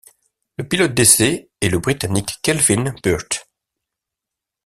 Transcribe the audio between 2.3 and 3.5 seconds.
Kelvin Burt.